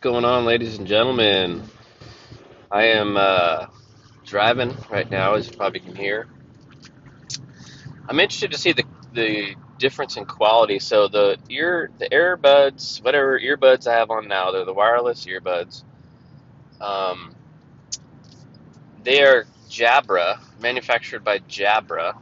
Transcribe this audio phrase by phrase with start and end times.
[0.00, 1.62] going on, ladies and gentlemen?
[2.70, 3.66] I am uh,
[4.24, 6.26] driving right now, as you probably can hear.
[8.08, 10.78] I'm interested to see the the difference in quality.
[10.78, 15.84] So the ear, the earbuds, whatever earbuds I have on now, they're the wireless earbuds.
[16.80, 17.34] Um,
[19.02, 22.16] they are Jabra, manufactured by Jabra,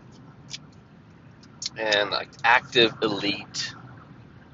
[1.77, 3.75] and like Active Elite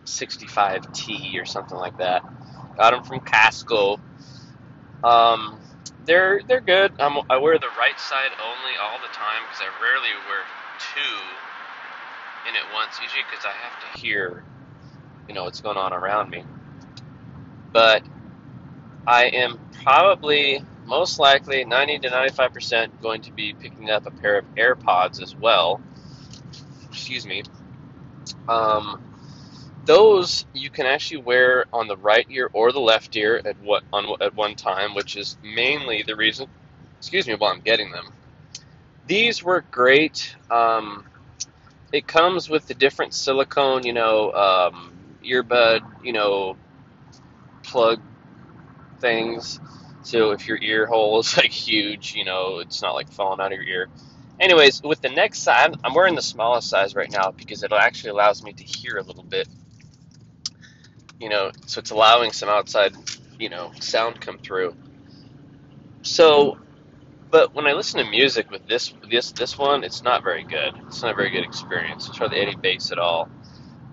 [0.05, 2.23] 65T or something like that.
[2.77, 4.01] Got them from Costco.
[5.03, 5.61] Um,
[6.07, 6.93] they're they're good.
[6.99, 10.45] I'm, I wear the right side only all the time because I rarely wear
[10.79, 12.99] two in at once.
[13.01, 14.45] Usually because I have to hear,
[15.29, 16.45] you know, what's going on around me.
[17.73, 18.03] But
[19.07, 24.11] I am probably most likely 90 to 95 percent going to be picking up a
[24.11, 25.81] pair of AirPods as well.
[26.91, 27.43] Excuse me.
[28.49, 29.04] Um,
[29.87, 33.83] those you can actually wear on the right ear or the left ear at what
[33.93, 36.47] on at one time, which is mainly the reason.
[36.99, 38.07] Excuse me, while I'm getting them.
[39.07, 40.35] These work great.
[40.51, 41.05] Um,
[41.93, 46.57] it comes with the different silicone, you know, um, earbud, you know,
[47.63, 48.01] plug
[49.01, 49.61] things.
[50.03, 53.53] So if your ear hole is like huge, you know, it's not like falling out
[53.53, 53.89] of your ear.
[54.41, 58.11] Anyways, with the next size, I'm wearing the smallest size right now because it actually
[58.11, 59.47] allows me to hear a little bit
[61.25, 62.95] you know, so it's allowing some outside,
[63.39, 64.77] you know, sound come through.
[66.03, 66.59] So,
[67.31, 70.75] but when I listen to music with this this this one, it's not very good.
[70.87, 72.09] It's not a very good experience.
[72.09, 73.31] It's hardly any bass at all.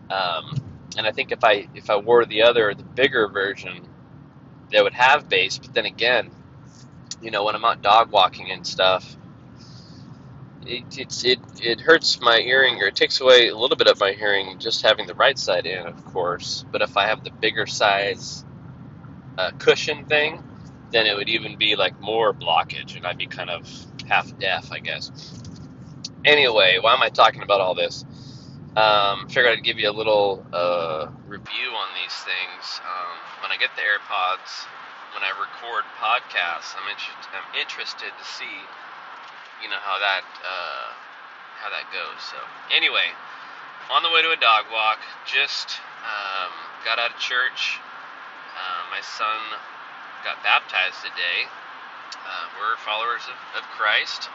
[0.10, 0.58] Um,
[0.98, 3.88] and I think if I if I wore the other, the bigger version,
[4.74, 5.58] that would have bass.
[5.58, 6.32] But then again,
[7.22, 9.16] you know, when I'm out dog walking and stuff,
[10.66, 14.14] it, it it hurts my hearing or it takes away a little bit of my
[14.14, 16.66] hearing just having the right side in, of course.
[16.72, 18.46] But if I have the bigger size
[19.38, 20.44] uh, cushion thing,
[20.92, 23.68] then it would even be like more blockage, and I'd be kind of
[24.08, 25.12] half deaf, I guess.
[26.26, 28.06] Anyway, why am I talking about all this?
[28.76, 32.82] Um, figured I'd give you a little uh, review on these things.
[32.86, 34.68] Um, when I get the AirPods,
[35.14, 38.56] when I record podcasts, I'm, inter- I'm interested to see
[39.62, 40.90] you know how that uh,
[41.62, 42.20] how that goes.
[42.26, 42.38] So
[42.74, 43.14] anyway,
[43.94, 45.00] on the way to a dog walk,
[45.30, 46.52] just um,
[46.84, 47.78] got out of church.
[48.58, 49.40] Uh, my son
[50.26, 51.46] got baptized today.
[52.14, 54.30] Uh, we're followers of, of Christ.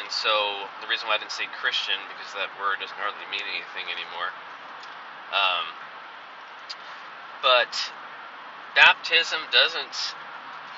[0.00, 3.46] And so the reason why I didn't say Christian because that word doesn't hardly mean
[3.46, 4.34] anything anymore.
[5.30, 5.66] Um,
[7.40, 7.72] but
[8.74, 10.16] baptism doesn't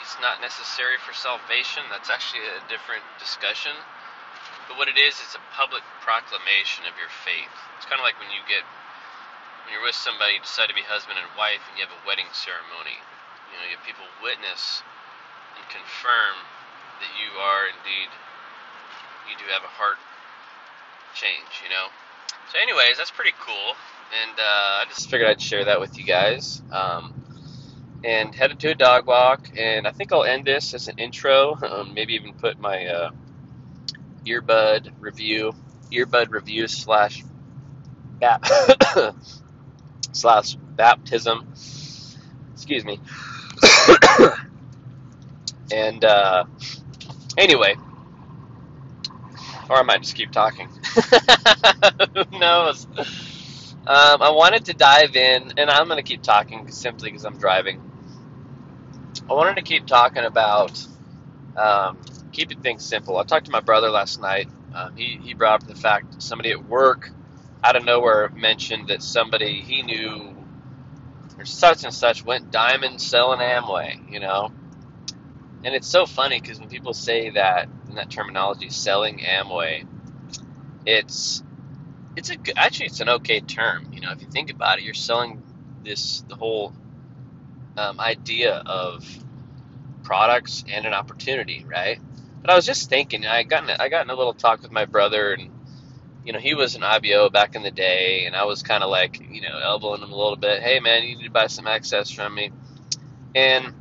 [0.06, 1.82] it's not necessary for salvation.
[1.90, 3.74] That's actually a different discussion.
[4.70, 7.50] But what it is, it's a public proclamation of your faith.
[7.74, 8.62] It's kind of like when you get,
[9.66, 12.02] when you're with somebody, you decide to be husband and wife, and you have a
[12.06, 13.02] wedding ceremony.
[13.50, 14.86] You know, you have people witness
[15.58, 16.38] and confirm
[17.02, 18.10] that you are indeed,
[19.26, 19.98] you do have a heart
[21.18, 21.90] change, you know.
[22.54, 23.74] So, anyways, that's pretty cool.
[24.22, 26.62] And uh, I just figured I'd share that with you guys.
[26.70, 27.10] Um,
[28.06, 29.50] and headed to a dog walk.
[29.56, 31.58] And I think I'll end this as an intro.
[31.66, 33.10] Um, maybe even put my uh,
[34.24, 35.52] earbud review,
[35.90, 37.24] earbud review slash
[38.20, 38.46] bap
[40.12, 41.52] slash baptism.
[42.54, 43.00] Excuse me.
[45.72, 46.44] and uh,
[47.36, 47.74] anyway,
[49.68, 50.68] or I might just keep talking.
[52.14, 52.86] Who knows?
[53.86, 57.38] Um, I wanted to dive in, and I'm going to keep talking simply because I'm
[57.38, 57.80] driving.
[59.28, 60.86] I wanted to keep talking about
[61.56, 61.98] um,
[62.32, 63.16] keeping things simple.
[63.18, 64.48] I talked to my brother last night.
[64.74, 67.10] Um, he, he brought up the fact somebody at work
[67.64, 70.36] out of nowhere mentioned that somebody he knew
[71.38, 74.50] or such and such went diamond selling Amway, you know.
[75.64, 79.86] And it's so funny because when people say that in that terminology, selling Amway,
[80.84, 81.42] it's
[82.16, 83.92] it's a actually it's an okay term.
[83.92, 85.42] You know, if you think about it, you're selling
[85.82, 86.72] this the whole
[87.76, 89.06] um, idea of
[90.02, 91.98] products and an opportunity, right?
[92.40, 94.70] But I was just thinking, I got in, I got in a little talk with
[94.70, 95.50] my brother, and
[96.24, 98.90] you know, he was an IBO back in the day, and I was kind of
[98.90, 100.60] like, you know, elbowing him a little bit.
[100.60, 102.50] Hey, man, you need to buy some access from me.
[103.34, 103.72] And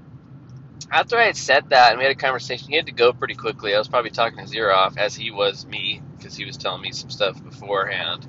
[0.91, 3.33] after I had said that, and we had a conversation, he had to go pretty
[3.33, 3.73] quickly.
[3.73, 6.81] I was probably talking his ear off, as he was me, because he was telling
[6.81, 8.27] me some stuff beforehand.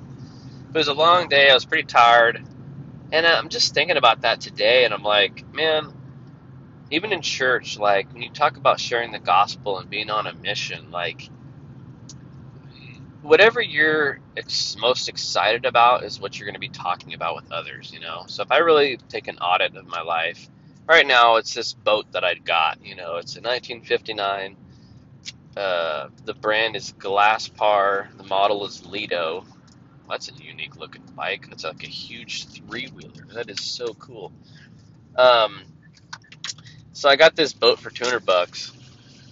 [0.69, 1.49] It was a long day.
[1.49, 2.43] I was pretty tired.
[3.11, 5.93] And I'm just thinking about that today, and I'm like, man,
[6.91, 10.33] even in church, like when you talk about sharing the gospel and being on a
[10.33, 11.29] mission, like
[13.21, 17.51] whatever you're ex- most excited about is what you're going to be talking about with
[17.51, 18.23] others, you know.
[18.27, 20.49] So if I really take an audit of my life,
[20.87, 22.83] right now it's this boat that I got.
[22.85, 24.55] You know, it's a 1959.
[25.57, 28.15] Uh, the brand is Glasspar.
[28.17, 29.45] The model is Lido.
[30.09, 31.47] That's a unique looking bike.
[31.51, 33.25] It's like a huge three wheeler.
[33.33, 34.31] That is so cool.
[35.15, 35.63] Um,
[36.93, 38.71] so I got this boat for 200 bucks,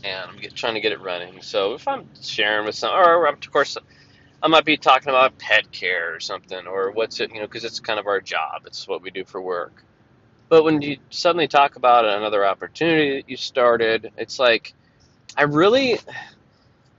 [0.03, 1.41] and I'm get, trying to get it running.
[1.41, 3.77] So if I'm sharing with some, or of course,
[4.43, 7.63] I might be talking about pet care or something, or what's it, you know, because
[7.63, 8.63] it's kind of our job.
[8.65, 9.83] It's what we do for work.
[10.49, 14.73] But when you suddenly talk about another opportunity that you started, it's like
[15.35, 15.99] I really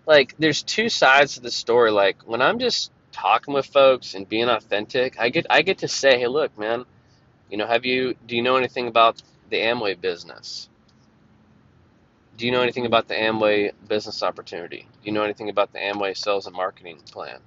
[0.06, 1.90] like there's two sides to the story.
[1.90, 5.88] Like when I'm just talking with folks and being authentic, I get I get to
[5.88, 6.84] say, "Hey, look, man,
[7.50, 10.68] you know, have you do you know anything about the Amway business?
[12.36, 14.86] Do you know anything about the Amway business opportunity?
[15.02, 17.38] Do you know anything about the Amway sales and marketing plan?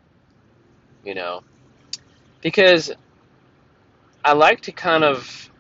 [1.06, 1.44] You know,
[2.42, 2.92] because
[4.26, 5.52] I like to kind of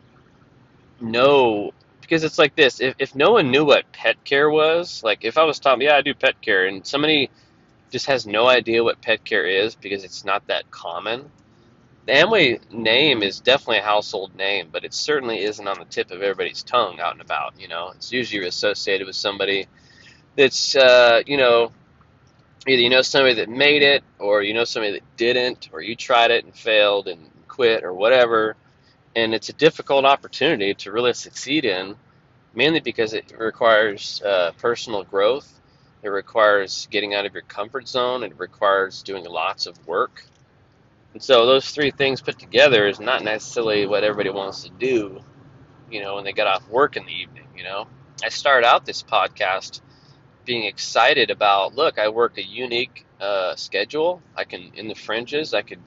[1.00, 1.72] know
[2.02, 5.38] because it's like this if, if no one knew what pet care was like if
[5.38, 7.30] i was talking yeah i do pet care and somebody
[7.92, 11.30] just has no idea what pet care is because it's not that common.
[12.06, 16.12] The amway name is definitely a household name but it certainly isn't on the tip
[16.12, 17.92] of everybody's tongue out and about you know.
[17.96, 19.68] It's usually associated with somebody
[20.36, 21.72] that's uh, you know
[22.68, 25.96] either you know somebody that made it or you know somebody that didn't or you
[25.96, 28.56] tried it and failed and quit or whatever.
[29.18, 31.96] And it's a difficult opportunity to really succeed in,
[32.54, 35.59] mainly because it requires uh, personal growth.
[36.02, 38.24] It requires getting out of your comfort zone.
[38.24, 40.24] It requires doing lots of work.
[41.14, 45.22] And so those three things put together is not necessarily what everybody wants to do,
[45.90, 47.88] you know, when they get off work in the evening, you know.
[48.24, 49.82] I started out this podcast
[50.46, 54.22] being excited about, look, I work a unique uh, schedule.
[54.36, 55.80] I can, in the fringes, I could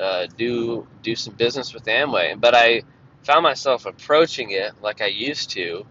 [0.00, 2.38] uh, do do some business with Amway.
[2.40, 2.82] But I
[3.22, 5.86] found myself approaching it like I used to,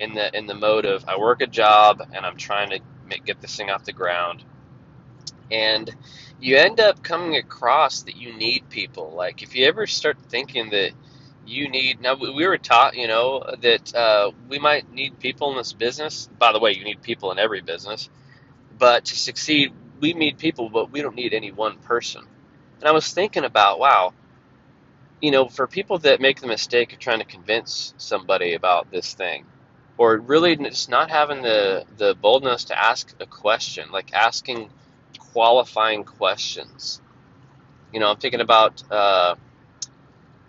[0.00, 3.24] in the in the mode of I work a job and I'm trying to make,
[3.24, 4.44] get this thing off the ground,
[5.50, 5.90] and
[6.40, 9.12] you end up coming across that you need people.
[9.14, 10.92] Like if you ever start thinking that
[11.46, 15.56] you need now we were taught you know that uh, we might need people in
[15.56, 16.28] this business.
[16.38, 18.08] By the way you need people in every business.
[18.78, 22.24] But to succeed we need people but we don't need any one person.
[22.80, 24.12] And I was thinking about, wow,
[25.20, 29.14] you know, for people that make the mistake of trying to convince somebody about this
[29.14, 29.46] thing,
[29.98, 34.70] or really just not having the, the boldness to ask a question, like asking
[35.18, 37.00] qualifying questions.
[37.92, 39.34] You know, I'm thinking about, uh,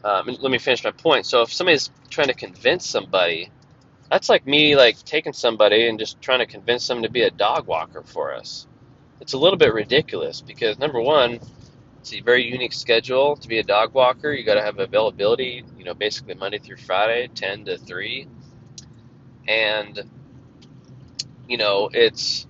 [0.04, 1.25] um, let me finish my point.
[1.25, 3.51] So if somebody's trying to convince somebody,
[4.12, 7.31] that's like me like taking somebody and just trying to convince them to be a
[7.31, 8.68] dog walker for us.
[9.19, 11.40] It's a little bit ridiculous because number one,
[12.01, 14.31] it's a very unique schedule to be a dog walker.
[14.31, 18.28] You got to have availability, you know, basically Monday through Friday, 10 to 3.
[19.50, 20.00] And,
[21.48, 22.46] you know, it's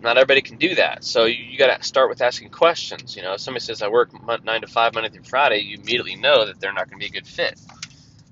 [0.00, 1.02] not everybody can do that.
[1.02, 3.16] So you, you got to start with asking questions.
[3.16, 6.14] You know, if somebody says, I work 9 to 5, Monday through Friday, you immediately
[6.14, 7.60] know that they're not going to be a good fit.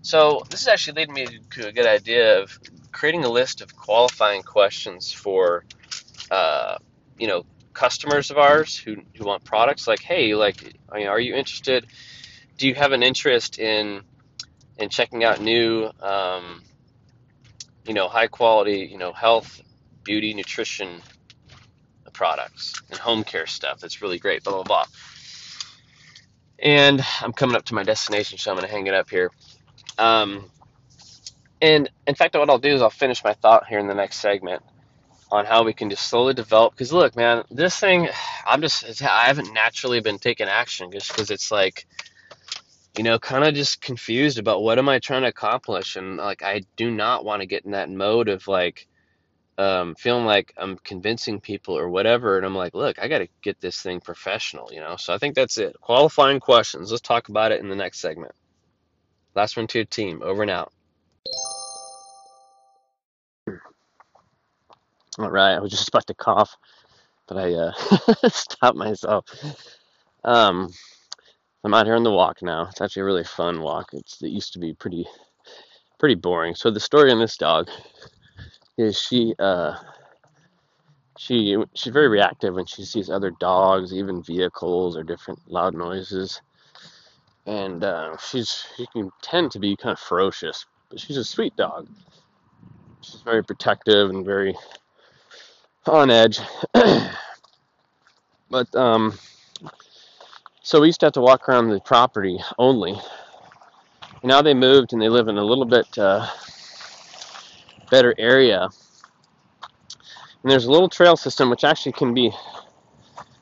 [0.03, 2.58] So this is actually leading me to a good idea of
[2.93, 5.64] creating a list of qualifying questions for,
[6.31, 6.79] uh,
[7.19, 7.44] you know,
[7.76, 11.87] customers of ours who, who want products like hey like are you interested
[12.56, 14.00] do you have an interest in
[14.79, 16.63] in checking out new um,
[17.86, 19.60] you know high quality you know health
[20.05, 21.00] beauty nutrition
[22.12, 23.78] products and home care stuff.
[23.78, 24.84] That's really great blah blah blah.
[26.58, 29.31] And i'm coming up to my destination so i'm going to hang it up here.
[29.98, 30.50] Um,
[31.60, 34.16] and in fact what i'll do is i'll finish my thought here in the next
[34.19, 34.62] segment
[35.31, 36.72] on how we can just slowly develop.
[36.74, 38.08] Because look, man, this thing,
[38.46, 41.86] I'm just, I haven't naturally been taking action just because it's like,
[42.96, 46.43] you know, kind of just confused about what am I trying to accomplish, and like
[46.43, 48.86] I do not want to get in that mode of like,
[49.58, 53.29] um, feeling like I'm convincing people or whatever, and I'm like, look, I got to
[53.43, 54.96] get this thing professional, you know.
[54.96, 55.76] So I think that's it.
[55.81, 56.91] Qualifying questions.
[56.91, 58.32] Let's talk about it in the next segment.
[59.34, 60.22] Last one to your team.
[60.22, 60.72] Over and out.
[65.19, 66.56] All right, I was just about to cough,
[67.26, 67.72] but I uh,
[68.29, 69.24] stopped myself.
[70.24, 70.70] Um,
[71.67, 72.69] I'm out here on the walk now.
[72.69, 73.89] It's actually a really fun walk.
[73.93, 75.05] It's, it used to be pretty,
[75.99, 76.55] pretty boring.
[76.55, 77.69] So the story on this dog
[78.79, 79.75] is she, uh,
[81.19, 86.41] she, she's very reactive when she sees other dogs, even vehicles or different loud noises.
[87.46, 91.56] And uh, she's, she can tend to be kind of ferocious, but she's a sweet
[91.56, 91.89] dog.
[93.01, 94.55] She's very protective and very
[95.85, 96.39] on edge.
[98.51, 99.19] but um,
[100.67, 102.96] so we used to have to walk around the property only
[104.27, 106.27] now they moved and they live in a little bit uh,
[107.91, 108.69] better area.
[110.43, 112.32] And there's a little trail system which actually can be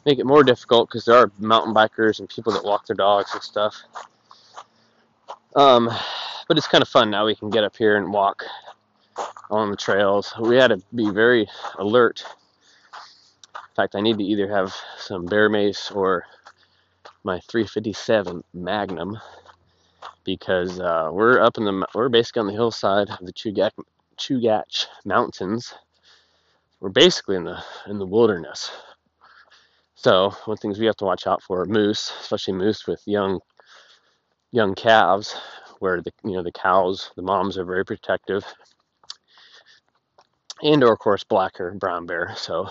[0.05, 3.33] make it more difficult because there are mountain bikers and people that walk their dogs
[3.33, 3.75] and stuff.
[5.57, 5.91] Um,
[6.49, 7.25] but it's kind of fun now.
[7.25, 8.45] We can get up here and walk
[9.51, 10.35] on the trails.
[10.39, 12.23] We had to be very alert.
[13.55, 16.25] In fact, I need to either have some bear mace or
[17.25, 19.19] my 357 Magnum
[20.25, 23.73] because uh, we're up in the we're basically on the hillside of the Chugach,
[24.19, 25.75] Chugach Mountains.
[26.81, 28.71] We're basically in the in the wilderness.
[29.95, 33.41] So one things we have to watch out for moose, especially moose with young
[34.51, 35.35] young calves,
[35.79, 38.45] where the you know the cows, the moms are very protective,
[40.63, 42.35] and or of course black or brown bear.
[42.37, 42.69] So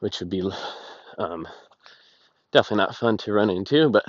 [0.00, 0.42] which would be
[1.18, 1.46] um,
[2.52, 4.04] definitely not fun to run into, but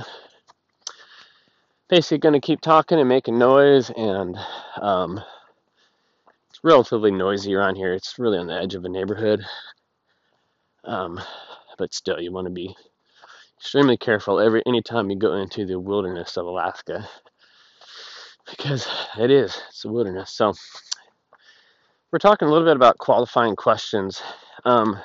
[1.90, 4.38] basically going to keep talking and making noise and
[4.80, 5.22] um,
[6.50, 7.94] it's relatively noisy around here.
[7.94, 9.44] It's really on the edge of a neighborhood.
[10.84, 11.20] Um,
[11.78, 12.76] but still you want to be
[13.58, 17.08] extremely careful every anytime you go into the wilderness of alaska
[18.50, 20.32] because it is it's a wilderness.
[20.32, 20.54] So
[22.12, 24.22] we're talking a little bit about qualifying questions.
[24.66, 25.00] Um,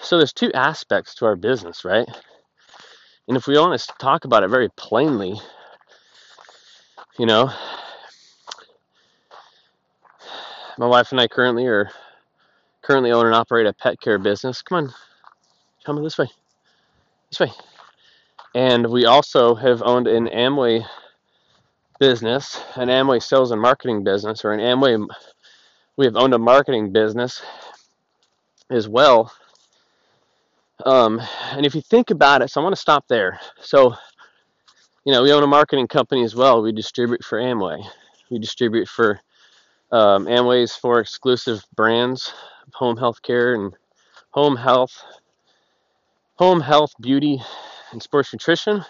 [0.00, 2.08] so there's two aspects to our business right
[3.28, 5.40] and if we want to talk about it very plainly,
[7.18, 7.52] you know,
[10.76, 11.90] my wife and I currently are
[12.82, 14.60] currently own and operate a pet care business.
[14.62, 14.94] Come on,
[15.84, 16.28] come this way,
[17.30, 17.52] this way.
[18.54, 20.84] And we also have owned an Amway
[22.00, 25.06] business, an Amway sales and marketing business, or an Amway.
[25.96, 27.40] We have owned a marketing business
[28.68, 29.32] as well
[30.86, 31.20] um,
[31.52, 33.40] and if you think about it, so I want to stop there.
[33.60, 33.94] So,
[35.04, 36.62] you know, we own a marketing company as well.
[36.62, 37.84] We distribute for Amway.
[38.30, 39.20] We distribute for
[39.90, 42.32] um, Amway's four exclusive brands,
[42.72, 43.74] home health care and
[44.30, 45.02] home health,
[46.36, 47.40] home health, beauty,
[47.92, 48.84] and sports nutrition,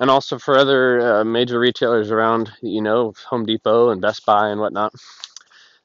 [0.00, 4.48] and also for other uh, major retailers around, you know, Home Depot and Best Buy
[4.48, 4.92] and whatnot.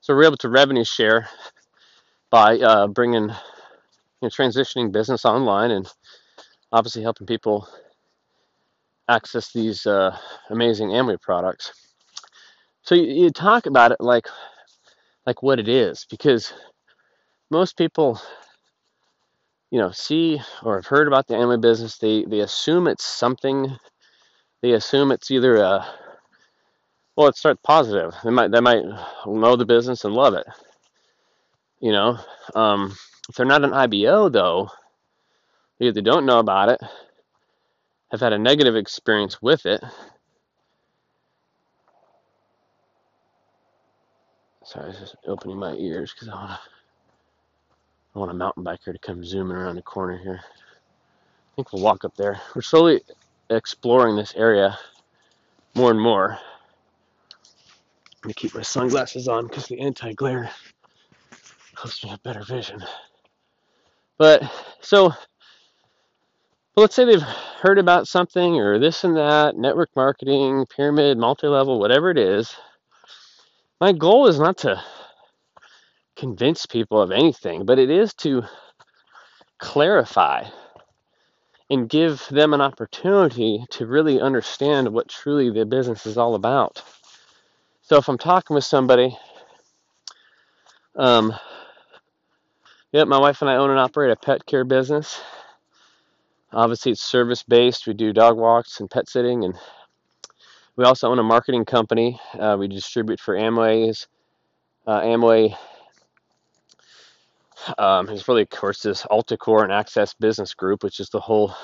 [0.02, 1.30] So we're able to revenue share
[2.32, 3.30] by uh, bringing
[4.22, 5.92] you know, transitioning business online and
[6.72, 7.68] obviously helping people
[9.10, 10.16] access these uh,
[10.50, 11.72] amazing Amway products.
[12.84, 14.28] So you, you talk about it like
[15.26, 16.54] like what it is because
[17.50, 18.20] most people
[19.70, 21.98] you know see or have heard about the Amway business.
[21.98, 23.78] They they assume it's something.
[24.62, 25.86] They assume it's either a
[27.16, 28.14] well it starts positive.
[28.24, 28.84] They might they might
[29.26, 30.46] know the business and love it
[31.82, 32.18] you know?
[32.56, 32.96] Um,
[33.30, 34.70] if they're not an IBO, though,
[35.80, 36.80] they either don't know about it,
[38.12, 39.84] have had a negative experience with it.
[44.64, 46.60] Sorry, I was just opening my ears because I want.
[48.14, 50.42] I want a mountain biker to come zooming around the corner here.
[50.44, 52.42] I think we'll walk up there.
[52.54, 53.02] We're slowly
[53.50, 54.78] exploring this area
[55.76, 56.34] more and more.
[56.34, 60.52] I'm gonna keep my sunglasses on because the anti-glare
[61.78, 62.84] helps me have better vision.
[64.22, 64.44] But
[64.82, 65.14] so,
[66.76, 71.80] let's say they've heard about something or this and that, network marketing, pyramid, multi level,
[71.80, 72.56] whatever it is.
[73.80, 74.80] My goal is not to
[76.16, 78.44] convince people of anything, but it is to
[79.58, 80.44] clarify
[81.72, 86.84] and give them an opportunity to really understand what truly the business is all about.
[87.82, 89.18] So if I'm talking with somebody,
[90.96, 91.34] um,
[92.94, 95.22] Yep, my wife and I own and operate a pet care business.
[96.52, 97.88] Obviously, it's service based.
[97.88, 99.56] We do dog walks and pet sitting, and
[100.76, 102.20] we also own a marketing company.
[102.38, 104.08] Uh, we distribute for Amway's.
[104.86, 105.56] Uh, Amway
[107.78, 111.56] um, is really, of course, this Alticor and Access Business Group, which is the whole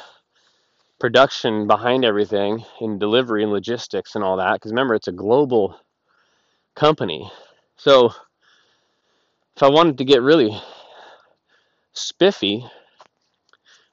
[0.98, 4.54] production behind everything in delivery and logistics and all that.
[4.54, 5.78] Because remember, it's a global
[6.74, 7.30] company.
[7.76, 8.14] So
[9.58, 10.58] if I wanted to get really
[11.98, 12.66] spiffy.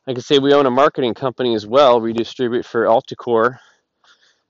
[0.07, 2.01] I could say we own a marketing company as well.
[2.01, 3.59] We distribute for Alticor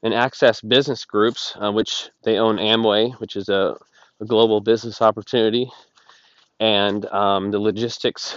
[0.02, 3.76] and Access Business Groups, uh, which they own Amway, which is a,
[4.20, 5.70] a global business opportunity,
[6.60, 8.36] and um, the logistics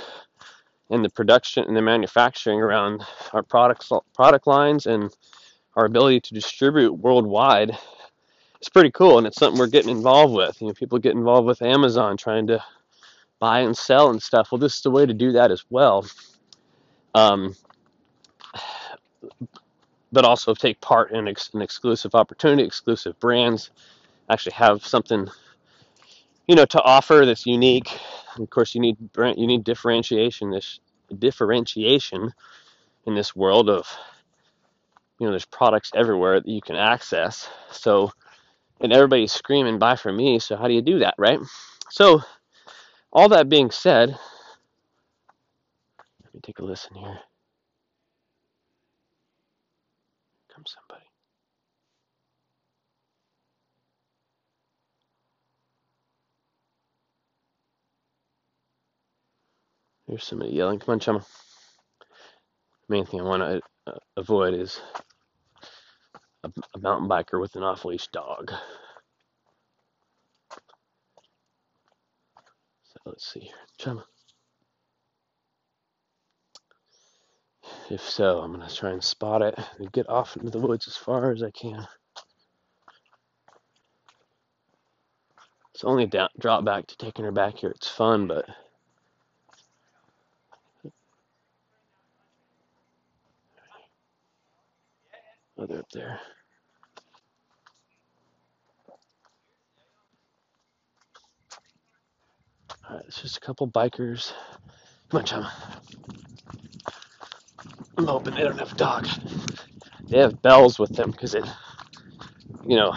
[0.90, 5.14] and the production and the manufacturing around our products, product lines, and
[5.76, 7.72] our ability to distribute worldwide.
[8.60, 10.62] It's pretty cool, and it's something we're getting involved with.
[10.62, 12.64] You know, people get involved with Amazon trying to
[13.40, 14.52] buy and sell and stuff.
[14.52, 16.06] Well, this is the way to do that as well.
[17.16, 17.56] Um,
[20.12, 23.72] but also take part in ex- an exclusive opportunity, exclusive brands,
[24.30, 25.28] actually have something
[26.48, 27.92] you know to offer that's unique.
[28.36, 30.52] And of course, you need you need differentiation.
[30.52, 30.80] This
[31.20, 32.34] differentiation
[33.06, 33.88] in this world of
[35.20, 37.50] you know there's products everywhere that you can access.
[37.72, 38.12] So
[38.80, 40.40] and everybody's screaming buy from me.
[40.40, 41.40] So how do you do that, right?
[41.90, 42.22] So
[43.14, 44.34] all that being said, let
[46.34, 47.20] me take a listen here.
[50.54, 51.06] Comes somebody.
[60.08, 60.80] There's somebody yelling.
[60.80, 61.24] Come on, chum.
[62.90, 63.62] Main thing I want to
[63.94, 64.82] uh, avoid is
[66.44, 68.52] a, a mountain biker with an off-leash dog.
[73.08, 73.56] Let's see here.
[77.90, 80.98] If so, I'm gonna try and spot it and get off into the woods as
[80.98, 81.88] far as I can.
[85.74, 87.70] It's only a drop back to taking her back here.
[87.70, 88.46] It's fun, but
[95.58, 96.20] oh, they're up there.
[102.90, 104.32] Right, it's just a couple bikers.
[105.10, 105.48] Come on, chum.
[107.98, 109.08] I'm hoping they don't have a dog.
[110.08, 111.46] They have bells with them because it,
[112.66, 112.94] you know,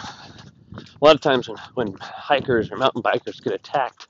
[0.75, 4.07] a lot of times when, when hikers or mountain bikers get attacked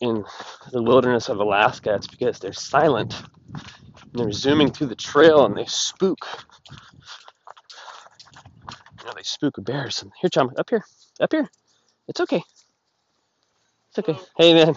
[0.00, 0.24] in
[0.70, 3.14] the wilderness of Alaska, it's because they're silent
[3.54, 6.18] and they're zooming through the trail and they spook.
[9.00, 10.02] You know, they spook a bears.
[10.02, 10.84] And here, chum, up here,
[11.20, 11.48] up here.
[12.06, 12.42] It's okay.
[13.98, 14.16] Okay.
[14.36, 14.76] Hey, man.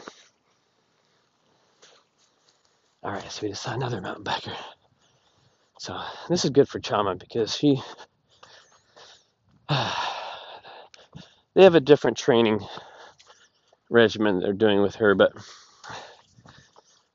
[3.03, 4.55] All right, so we just saw another mountain biker.
[5.79, 5.99] So
[6.29, 7.81] this is good for Chama because she,
[9.69, 12.61] they have a different training
[13.89, 15.33] regimen they're doing with her, but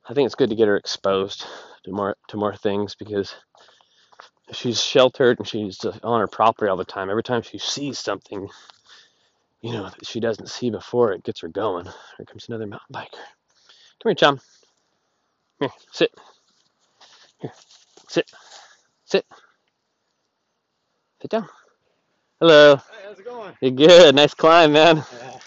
[0.09, 1.47] I think it's good to get her exposed
[1.85, 3.35] to more to more things because
[4.53, 7.11] she's sheltered and she's on her property all the time.
[7.11, 8.49] Every time she sees something,
[9.61, 11.85] you know, that she doesn't see before, it gets her going.
[11.85, 13.19] Here comes another mountain biker.
[14.03, 14.41] Come here, chum.
[15.61, 16.13] Here, sit.
[17.41, 17.53] Here,
[18.09, 18.31] sit.
[19.05, 19.27] Sit.
[21.23, 21.49] Sit down.
[22.41, 22.77] Hello.
[22.77, 23.55] Hey, how's it going?
[23.61, 24.15] You're good.
[24.15, 24.99] Nice climb, man.
[24.99, 25.39] Yeah.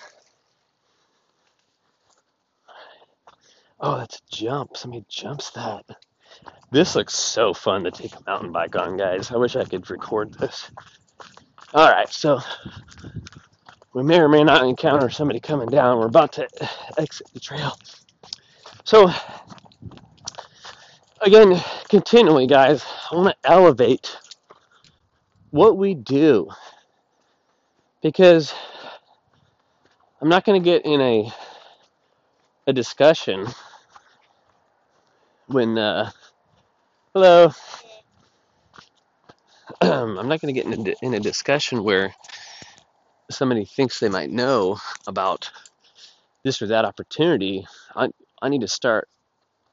[3.81, 4.75] Oh, that's a jump.
[4.75, 5.85] Somebody jumps that.
[6.71, 9.31] This looks so fun to take a mountain bike on, guys.
[9.31, 10.69] I wish I could record this.
[11.73, 12.39] All right, so
[13.93, 15.97] we may or may not encounter somebody coming down.
[15.99, 16.47] We're about to
[16.97, 17.77] exit the trail.
[18.83, 19.11] So,
[21.21, 24.17] again, continually, guys, I want to elevate
[25.51, 26.49] what we do
[28.03, 28.53] because
[30.21, 31.31] I'm not going to get in a
[32.67, 33.47] a discussion
[35.47, 36.11] when uh,
[37.13, 37.51] hello
[39.81, 42.13] I'm not going to get in a, in a discussion where
[43.29, 45.49] somebody thinks they might know about
[46.43, 47.67] this or that opportunity.
[47.95, 48.09] I
[48.41, 49.07] I need to start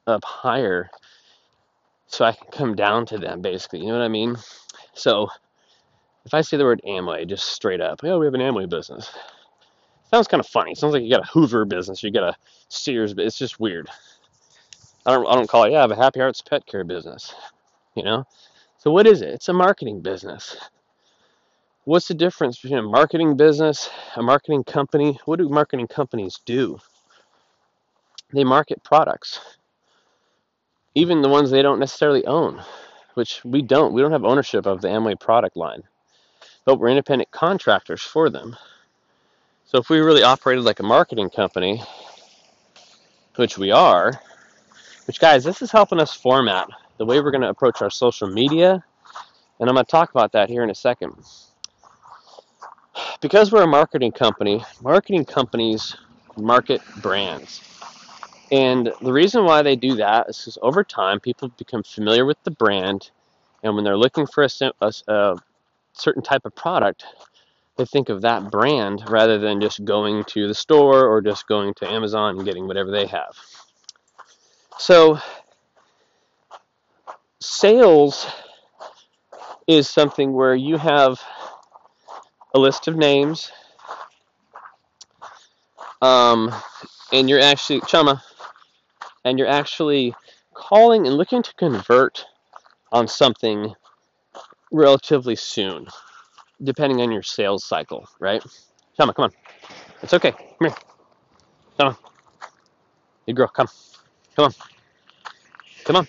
[0.05, 0.89] up higher
[2.07, 3.79] so I can come down to them basically.
[3.79, 4.37] You know what I mean?
[4.93, 5.29] So
[6.25, 9.11] if I say the word Amway just straight up, oh, we have an Amway business.
[10.11, 10.73] Sounds kind of funny.
[10.75, 12.35] Sounds like you got a Hoover business, you got a
[12.69, 13.89] Sears, but it's just weird.
[15.05, 15.71] I don't I don't call it.
[15.71, 17.33] Yeah, I have a Happy Hearts pet care business.
[17.95, 18.25] You know.
[18.77, 19.29] So what is it?
[19.29, 20.55] It's a marketing business.
[21.87, 25.17] What's the difference between a marketing business, a marketing company?
[25.23, 26.79] What do marketing companies do?
[28.33, 29.39] They market products,
[30.95, 32.61] even the ones they don't necessarily own,
[33.13, 33.93] which we don't.
[33.93, 35.83] We don't have ownership of the Amway product line,
[36.65, 38.57] but we're independent contractors for them.
[39.63, 41.81] So if we really operated like a marketing company,
[43.37, 44.11] which we are,
[45.05, 48.27] which guys, this is helping us format the way we're going to approach our social
[48.27, 48.83] media,
[49.61, 51.13] and I'm going to talk about that here in a second.
[53.21, 55.95] Because we're a marketing company, marketing companies
[56.37, 57.61] market brands.
[58.51, 62.37] And the reason why they do that is because over time people become familiar with
[62.43, 63.09] the brand,
[63.63, 65.35] and when they're looking for a, a, a
[65.93, 67.03] certain type of product,
[67.77, 71.73] they think of that brand rather than just going to the store or just going
[71.75, 73.35] to Amazon and getting whatever they have.
[74.79, 75.19] So,
[77.39, 78.27] sales
[79.67, 81.19] is something where you have
[82.53, 83.51] a list of names,
[86.01, 86.53] um,
[87.11, 88.21] and you're actually chama,
[89.25, 90.13] and you're actually
[90.53, 92.25] calling and looking to convert
[92.91, 93.73] on something
[94.71, 95.87] relatively soon,
[96.63, 98.43] depending on your sales cycle, right?
[98.99, 99.31] Chama, come on.
[100.01, 100.31] It's okay.
[100.31, 100.75] Come here.
[101.77, 101.97] Come on.
[103.25, 103.67] You girl, come.
[104.35, 104.53] Come on.
[105.83, 106.07] Come on.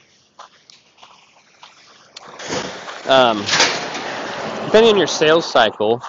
[3.08, 3.44] Um,
[4.66, 6.02] depending on your sales cycle,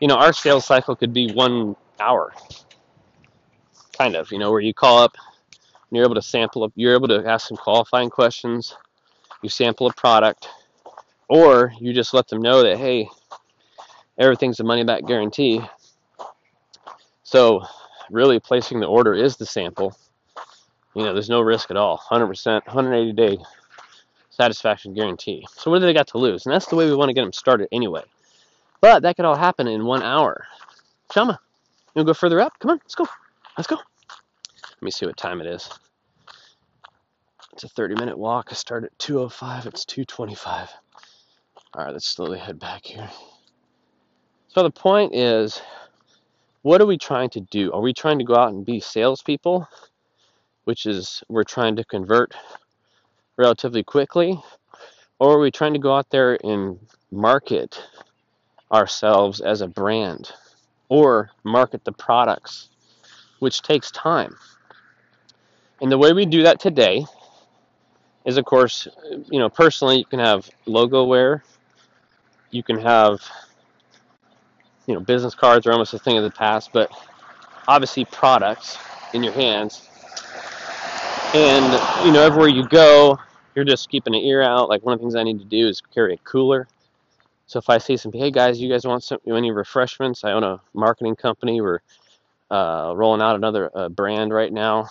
[0.00, 2.32] you know, our sales cycle could be one hour,
[3.96, 5.16] kind of, you know, where you call up
[5.88, 8.76] and you're able to sample, you're able to ask some qualifying questions,
[9.42, 10.48] you sample a product,
[11.28, 13.08] or you just let them know that, hey,
[14.18, 15.60] everything's a money back guarantee.
[17.22, 17.62] So,
[18.10, 19.96] really, placing the order is the sample.
[20.94, 21.98] You know, there's no risk at all.
[22.10, 23.42] 100%, 180 day
[24.30, 25.44] satisfaction guarantee.
[25.56, 26.46] So, what do they got to lose?
[26.46, 28.02] And that's the way we want to get them started anyway.
[28.80, 30.46] But that could all happen in one hour.
[31.12, 31.38] Shama,
[31.94, 32.58] you want to go further up?
[32.58, 33.06] Come on, let's go.
[33.56, 33.76] Let's go.
[33.76, 35.70] Let me see what time it is.
[37.52, 38.48] It's a 30 minute walk.
[38.50, 39.66] I start at 2.05.
[39.66, 40.68] It's 2.25.
[41.72, 43.08] All right, let's slowly head back here.
[44.48, 45.60] So the point is,
[46.62, 47.72] what are we trying to do?
[47.72, 49.68] Are we trying to go out and be salespeople,
[50.64, 52.34] which is we're trying to convert
[53.36, 54.38] relatively quickly,
[55.18, 56.78] or are we trying to go out there and
[57.10, 57.82] market
[58.72, 60.32] ourselves as a brand
[60.88, 62.68] or market the products,
[63.38, 64.36] which takes time?
[65.80, 67.04] And the way we do that today
[68.24, 68.88] is, of course,
[69.30, 71.44] you know, personally, you can have logo wear,
[72.50, 73.22] you can have,
[74.86, 76.90] you know, business cards are almost a thing of the past, but
[77.68, 78.78] obviously products
[79.12, 79.88] in your hands.
[81.34, 81.64] And,
[82.06, 83.18] you know, everywhere you go,
[83.54, 84.68] you're just keeping an ear out.
[84.68, 86.68] Like one of the things I need to do is carry a cooler.
[87.46, 90.24] So if I say some, hey guys, you guys want some any refreshments?
[90.24, 91.60] I own a marketing company.
[91.60, 91.80] We're
[92.50, 94.88] uh, rolling out another uh, brand right now.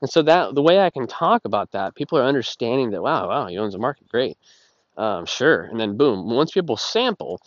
[0.00, 3.28] And so that the way I can talk about that, people are understanding that wow,
[3.28, 4.38] wow, he owns a market, great,
[4.96, 5.62] um, sure.
[5.64, 7.40] And then boom, once people sample,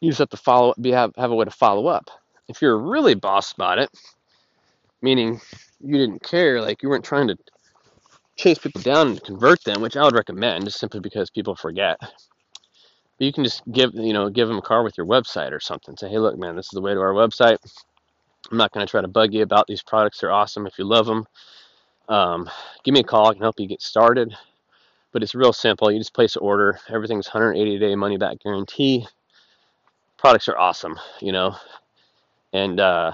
[0.00, 2.10] you just have to follow, be have have a way to follow up.
[2.48, 3.90] If you're really boss about it,
[5.02, 5.40] meaning
[5.80, 7.36] you didn't care, like you weren't trying to
[8.36, 12.00] chase people down and convert them, which I would recommend, just simply because people forget.
[13.18, 15.60] But you can just give you know give them a car with your website or
[15.60, 15.96] something.
[15.96, 17.58] Say, hey, look, man, this is the way to our website
[18.50, 20.20] I'm not going to try to bug you about these products.
[20.20, 21.26] They're awesome if you love them.
[22.08, 22.48] Um,
[22.84, 23.28] give me a call.
[23.28, 24.34] I can help you get started.
[25.12, 25.90] But it's real simple.
[25.90, 26.78] You just place an order.
[26.88, 29.06] Everything's 180 day money back guarantee.
[30.18, 31.56] Products are awesome, you know.
[32.52, 33.12] And uh,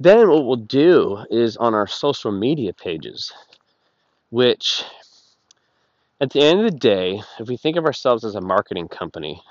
[0.00, 3.32] then what we'll do is on our social media pages,
[4.30, 4.84] which
[6.22, 9.42] at the end of the day, if we think of ourselves as a marketing company,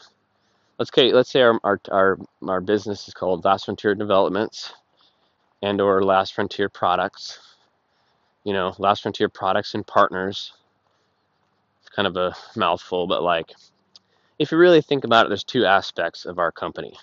[0.80, 4.74] let's let's say our, our our our business is called Last Frontier Developments
[5.62, 7.58] and or last frontier products.
[8.46, 10.54] You know last frontier products and partners
[11.82, 13.52] it's kind of a mouthful but like
[14.40, 16.94] if you really think about it there's two aspects of our company.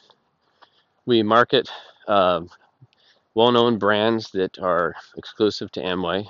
[1.04, 1.70] We market
[2.09, 2.40] uh,
[3.35, 6.26] well-known brands that are exclusive to amway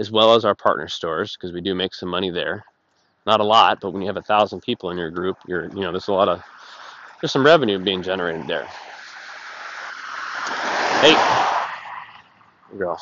[0.00, 2.64] as well as our partner stores because we do make some money there
[3.26, 5.80] not a lot but when you have a thousand people in your group you're you
[5.80, 6.42] know there's a lot of
[7.20, 8.66] there's some revenue being generated there
[11.00, 11.14] hey
[12.72, 13.00] good girl.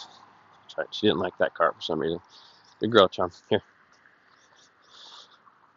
[0.91, 2.21] She didn't like that cart for some reason.
[2.81, 3.31] Good girl, Chum.
[3.49, 3.63] Here.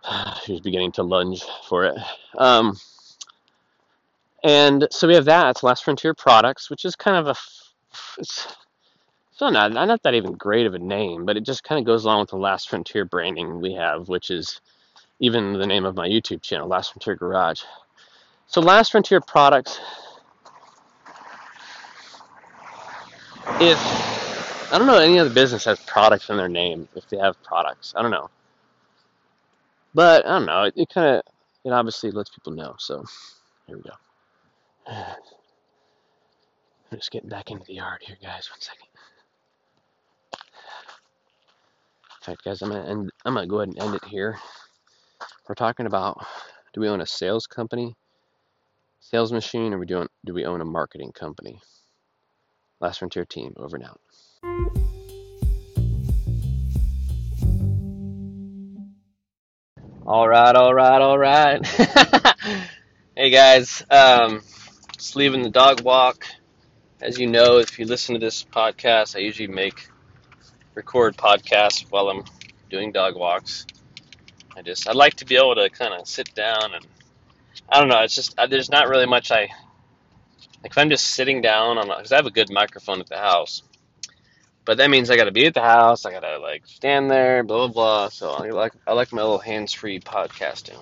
[0.45, 1.97] She's beginning to lunge for it.
[2.37, 2.77] Um,
[4.43, 5.49] and so we have that.
[5.51, 7.35] It's Last Frontier Products, which is kind of a.
[8.17, 8.55] It's,
[9.33, 12.05] it's not, not that even great of a name, but it just kind of goes
[12.05, 14.61] along with the Last Frontier branding we have, which is
[15.19, 17.63] even the name of my YouTube channel, Last Frontier Garage.
[18.45, 19.79] So Last Frontier Products
[23.59, 23.77] if
[24.71, 27.93] I don't know any other business has products in their name if they have products.
[27.95, 28.29] I don't know.
[29.93, 30.63] But I don't know.
[30.63, 31.23] It, it kind of
[31.63, 32.75] it obviously lets people know.
[32.79, 33.03] So
[33.67, 33.91] here we go.
[36.91, 38.49] I'm just getting back into the yard here, guys.
[38.51, 38.87] One second.
[40.33, 43.11] In fact, guys, I'm gonna end.
[43.25, 44.37] I'm gonna go ahead and end it here.
[45.47, 46.25] We're talking about:
[46.73, 47.95] Do we own a sales company,
[49.01, 50.07] sales machine, or we doing?
[50.25, 51.59] Do we own a marketing company?
[52.79, 53.99] Last Frontier team, over and out.
[60.05, 61.65] All right, all right, all right.
[63.15, 64.41] hey guys, um,
[64.97, 66.25] just leaving the dog walk.
[67.01, 69.89] As you know, if you listen to this podcast, I usually make
[70.75, 72.23] record podcasts while I'm
[72.69, 73.65] doing dog walks.
[74.55, 76.85] I just I like to be able to kind of sit down and
[77.69, 77.99] I don't know.
[78.01, 79.49] It's just there's not really much I
[80.61, 83.17] like if I'm just sitting down on, because I have a good microphone at the
[83.17, 83.63] house,
[84.65, 86.05] But that means I got to be at the house.
[86.05, 88.09] I got to like stand there, blah blah blah.
[88.09, 90.77] So I like I like my little hands-free podcasting.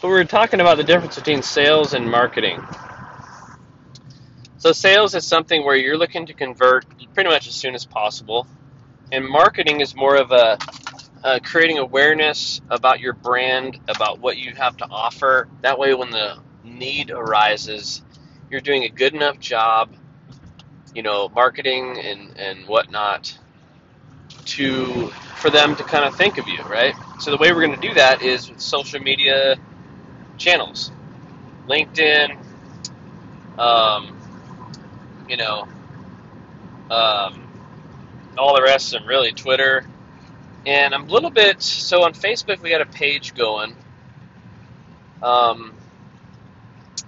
[0.00, 2.64] But we were talking about the difference between sales and marketing.
[4.58, 8.46] So sales is something where you're looking to convert pretty much as soon as possible,
[9.12, 10.58] and marketing is more of a
[11.24, 15.48] uh, creating awareness about your brand, about what you have to offer.
[15.62, 18.02] That way, when the need arises,
[18.50, 19.94] you're doing a good enough job,
[20.94, 23.38] you know, marketing and and whatnot
[24.46, 26.94] to for them to kind of think of you, right?
[27.20, 29.56] So the way we're going to do that is with social media
[30.38, 30.92] channels,
[31.68, 32.38] LinkedIn,
[33.58, 34.16] um,
[35.28, 35.68] you know,
[36.90, 37.47] um,
[38.38, 39.86] all the rest of them, really, Twitter.
[40.66, 43.74] And I'm a little bit, so on Facebook, we got a page going.
[45.22, 45.74] Um,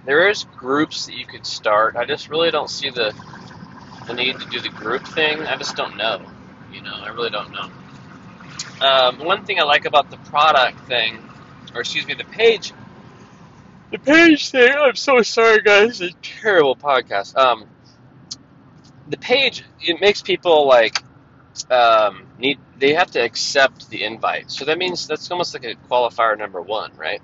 [0.04, 1.96] there is groups that you could start.
[1.96, 3.14] I just really don't see the,
[4.06, 5.40] the need to do the group thing.
[5.42, 6.22] I just don't know.
[6.72, 7.70] You know, I really don't know.
[8.86, 11.18] Um, one thing I like about the product thing,
[11.74, 12.72] or excuse me, the page,
[13.90, 14.72] the page thing.
[14.72, 16.00] I'm so sorry, guys.
[16.00, 17.36] It's a terrible podcast.
[17.36, 17.66] Um,
[19.08, 21.02] the page it makes people like
[21.70, 24.50] um, need they have to accept the invite.
[24.50, 27.20] So that means that's almost like a qualifier number one, right?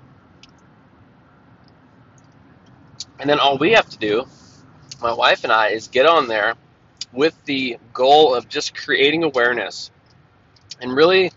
[3.19, 4.27] And then all we have to do,
[5.01, 6.55] my wife and I, is get on there
[7.11, 9.89] with the goal of just creating awareness
[10.81, 11.31] and really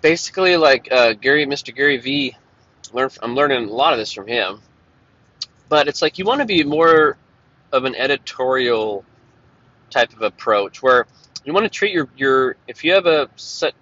[0.00, 1.74] basically like uh, Gary, Mr.
[1.74, 2.36] Gary V.
[2.92, 4.60] Learn, I'm learning a lot of this from him,
[5.68, 7.16] but it's like you want to be more
[7.72, 9.04] of an editorial
[9.90, 11.06] type of approach where
[11.44, 13.28] you want to treat your, your if you have a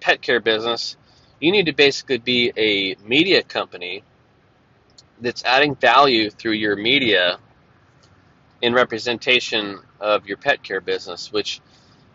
[0.00, 0.96] pet care business,
[1.40, 4.02] you need to basically be a media company
[5.20, 7.38] that's adding value through your media
[8.62, 11.60] in representation of your pet care business, which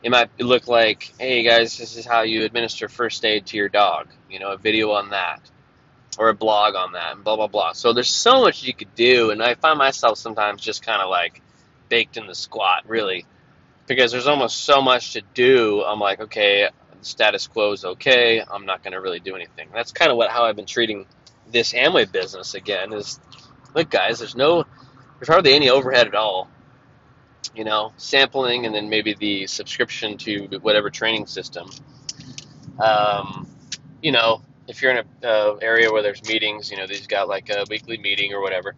[0.02, 3.70] it might look like, hey guys, this is how you administer first aid to your
[3.70, 4.08] dog.
[4.30, 5.42] You know, a video on that,
[6.18, 7.74] or a blog on that, and blah blah blah.
[7.74, 11.10] So there's so much you could do, and I find myself sometimes just kind of
[11.10, 11.42] like
[11.90, 13.26] baked in the squat, really,
[13.88, 15.84] because there's almost so much to do.
[15.84, 18.42] I'm like, okay, the status quo is okay.
[18.42, 19.70] I'm not going to really do anything.
[19.74, 21.06] That's kind of what how I've been treating
[21.52, 22.94] this Amway business again.
[22.94, 23.20] Is
[23.76, 24.66] look, guys, there's no,
[25.20, 26.50] there's hardly any overhead at all
[27.56, 31.70] you know, sampling and then maybe the subscription to whatever training system.
[32.80, 33.48] Um,
[34.02, 37.28] you know, if you're in a uh, area where there's meetings, you know, they've got
[37.28, 38.76] like a weekly meeting or whatever.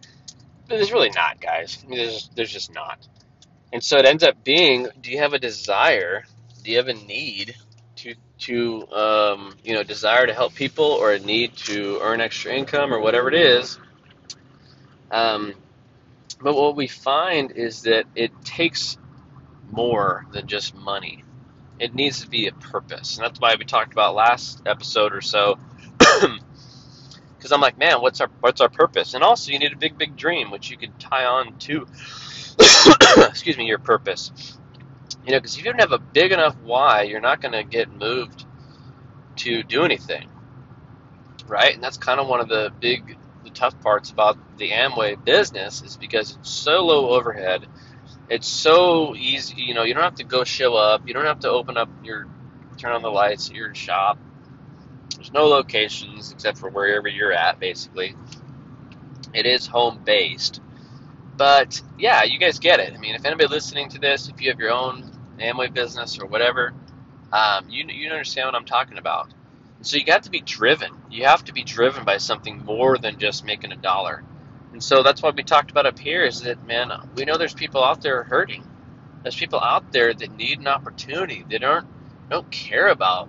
[0.68, 1.78] But there's really not, guys.
[1.82, 3.06] I mean, there's there's just not.
[3.72, 6.24] And so it ends up being: Do you have a desire?
[6.62, 7.56] Do you have a need
[7.96, 12.52] to to um, you know desire to help people or a need to earn extra
[12.54, 13.78] income or whatever it is?
[15.10, 15.54] Um,
[16.40, 18.98] but what we find is that it takes
[19.70, 21.24] more than just money.
[21.78, 23.16] It needs to be a purpose.
[23.16, 25.58] And that's why we talked about last episode or so.
[27.36, 29.14] Because I'm like, man, what's our what's our purpose?
[29.14, 31.86] And also, you need a big, big dream, which you can tie on to,
[33.18, 34.32] excuse me, your purpose.
[35.24, 37.64] You know, because if you don't have a big enough why, you're not going to
[37.64, 38.44] get moved
[39.36, 40.28] to do anything,
[41.46, 41.74] right?
[41.74, 45.82] And that's kind of one of the big the tough parts about the Amway business
[45.82, 47.66] is because it's so low overhead.
[48.28, 51.06] It's so easy, you know, you don't have to go show up.
[51.06, 52.26] You don't have to open up your,
[52.76, 54.18] turn on the lights at your shop.
[55.14, 58.16] There's no locations except for wherever you're at, basically.
[59.32, 60.60] It is home based.
[61.36, 62.94] But yeah, you guys get it.
[62.94, 66.26] I mean, if anybody listening to this, if you have your own Amway business or
[66.26, 66.72] whatever,
[67.32, 69.28] um, you, you understand what I'm talking about.
[69.82, 70.92] So you got to be driven.
[71.10, 74.24] You have to be driven by something more than just making a dollar.
[74.72, 77.54] And so that's what we talked about up here is that, man, we know there's
[77.54, 78.64] people out there hurting.
[79.22, 81.44] There's people out there that need an opportunity.
[81.48, 81.86] They don't
[82.28, 83.28] don't care about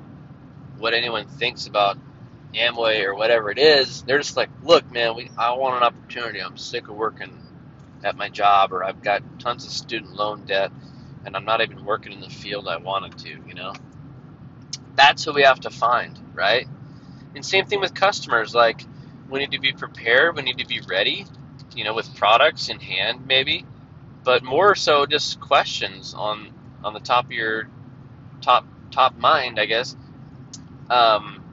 [0.78, 1.98] what anyone thinks about
[2.56, 4.02] Amway or whatever it is.
[4.04, 6.42] They're just like, look, man, we I want an opportunity.
[6.42, 7.32] I'm sick of working
[8.04, 10.72] at my job, or I've got tons of student loan debt,
[11.26, 13.30] and I'm not even working in the field I wanted to.
[13.30, 13.74] You know,
[14.96, 16.68] that's who we have to find, right?
[17.36, 18.56] And same thing with customers.
[18.56, 18.82] Like,
[19.30, 21.26] we need to be prepared, we need to be ready,
[21.76, 23.66] you know, with products in hand, maybe,
[24.24, 26.52] but more so just questions on
[26.84, 27.68] on the top of your
[28.42, 29.96] top top mind, I guess.
[30.90, 31.44] Um,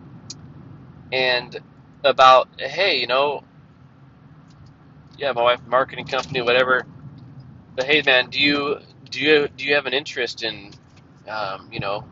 [1.12, 1.58] and
[2.04, 3.42] about hey, you know,
[5.18, 6.86] yeah, my wife, marketing company, whatever.
[7.76, 8.78] But hey, man, do you
[9.10, 10.72] do you do you have an interest in,
[11.28, 12.06] um, you know,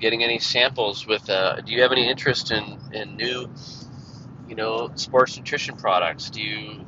[0.00, 3.50] getting any samples with uh, do you have any interest in, in new
[4.48, 6.86] you know sports nutrition products do you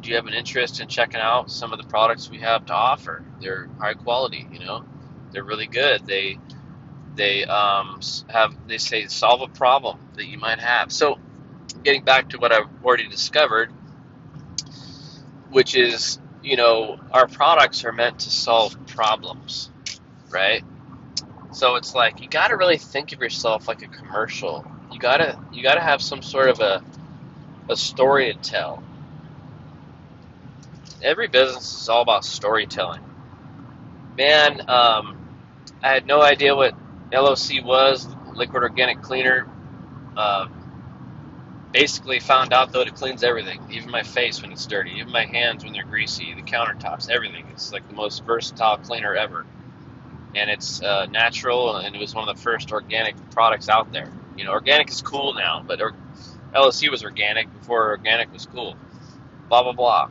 [0.00, 2.74] do you have an interest in checking out some of the products we have to
[2.74, 4.76] offer they're high quality you know
[5.32, 6.06] They're really good.
[6.06, 6.38] They
[7.16, 10.92] they um, have they say solve a problem that you might have.
[10.92, 11.18] So,
[11.84, 13.72] getting back to what I've already discovered,
[15.50, 19.70] which is you know our products are meant to solve problems,
[20.30, 20.64] right?
[21.52, 24.64] So it's like you got to really think of yourself like a commercial.
[24.92, 26.82] You gotta you gotta have some sort of a
[27.68, 28.82] a story to tell.
[31.02, 33.02] Every business is all about storytelling.
[34.18, 35.16] Man, um,
[35.82, 36.74] I had no idea what
[37.12, 39.48] LOC was, liquid organic cleaner.
[40.16, 40.48] Uh,
[41.72, 45.24] basically found out though it cleans everything, even my face when it's dirty, even my
[45.24, 47.46] hands when they're greasy, the countertops, everything.
[47.52, 49.46] It's like the most versatile cleaner ever,
[50.34, 54.10] and it's uh, natural, and it was one of the first organic products out there.
[54.36, 55.94] You know, organic is cool now, but or,
[56.54, 58.76] was organic before organic was cool.
[59.48, 60.10] Blah blah blah.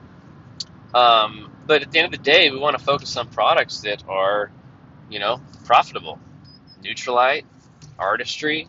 [0.93, 4.04] Um, but at the end of the day, we want to focus on products that
[4.08, 4.52] are,
[5.10, 6.19] you know, profitable.
[6.84, 7.43] Nutrilite
[8.00, 8.67] Artistry,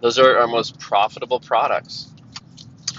[0.00, 2.12] those are our most profitable products.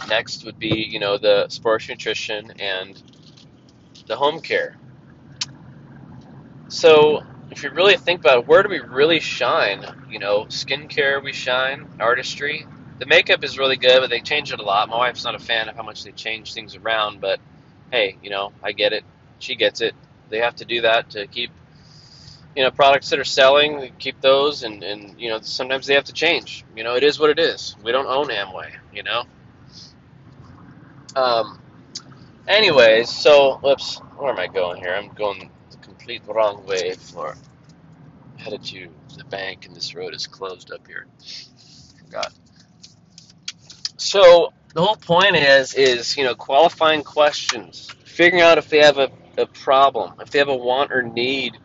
[0.07, 3.01] Next would be, you know, the sports nutrition and
[4.07, 4.75] the home care.
[6.69, 9.83] So, if you really think about it, where do we really shine?
[10.09, 12.65] You know, skincare we shine, artistry.
[12.99, 14.89] The makeup is really good, but they change it a lot.
[14.89, 17.39] My wife's not a fan of how much they change things around, but
[17.91, 19.03] hey, you know, I get it.
[19.39, 19.95] She gets it.
[20.29, 21.51] They have to do that to keep
[22.55, 26.05] you know products that are selling keep those and and you know sometimes they have
[26.05, 26.65] to change.
[26.75, 27.75] You know it is what it is.
[27.83, 29.23] We don't own amway you know?
[31.15, 31.59] Um
[32.47, 34.93] anyways so whoops where am i going here?
[34.93, 37.35] I'm going the complete wrong way for
[38.37, 41.07] headed to the bank and this road is closed up here.
[41.99, 42.33] Forgot
[43.97, 47.89] so the whole point is is you know qualifying questions.
[48.05, 51.57] Figuring out if they have a, a problem if they have a want or need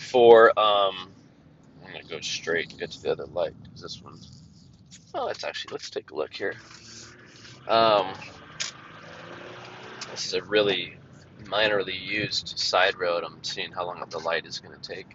[0.00, 1.12] for um,
[1.84, 4.18] I'm gonna go straight and get to the other light because this one.
[5.14, 5.72] Oh, it's actually.
[5.72, 6.54] Let's take a look here.
[7.68, 8.14] Um,
[10.10, 10.96] this is a really
[11.44, 13.24] minorly used side road.
[13.24, 15.06] I'm seeing how long the light is to take.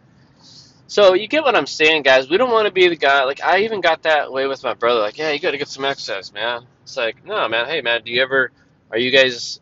[0.87, 2.29] So you get what I'm saying, guys.
[2.29, 3.23] We don't want to be the guy.
[3.23, 5.01] Like I even got that way with my brother.
[5.01, 6.65] Like, yeah, you got to get some exercise, man.
[6.83, 7.65] It's like, no, man.
[7.65, 8.03] Hey, man.
[8.03, 8.51] Do you ever?
[8.91, 9.59] Are you guys